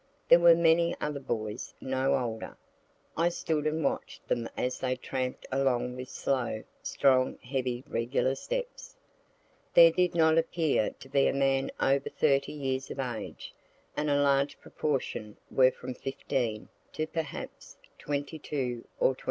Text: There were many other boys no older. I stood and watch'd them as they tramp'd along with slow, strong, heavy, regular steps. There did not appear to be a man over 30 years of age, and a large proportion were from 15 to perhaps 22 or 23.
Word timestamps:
There 0.29 0.39
were 0.39 0.55
many 0.55 0.95
other 0.99 1.19
boys 1.19 1.75
no 1.79 2.17
older. 2.17 2.57
I 3.15 3.29
stood 3.29 3.67
and 3.67 3.83
watch'd 3.83 4.27
them 4.27 4.49
as 4.57 4.79
they 4.79 4.95
tramp'd 4.95 5.45
along 5.51 5.95
with 5.95 6.09
slow, 6.09 6.63
strong, 6.81 7.37
heavy, 7.37 7.83
regular 7.87 8.33
steps. 8.33 8.95
There 9.75 9.91
did 9.91 10.15
not 10.15 10.39
appear 10.39 10.89
to 10.89 11.07
be 11.07 11.27
a 11.27 11.33
man 11.33 11.69
over 11.79 12.09
30 12.09 12.51
years 12.51 12.89
of 12.89 12.99
age, 12.99 13.53
and 13.95 14.09
a 14.09 14.19
large 14.23 14.59
proportion 14.59 15.37
were 15.51 15.69
from 15.69 15.93
15 15.93 16.67
to 16.93 17.05
perhaps 17.05 17.77
22 17.99 18.85
or 18.99 19.09
23. 19.13 19.15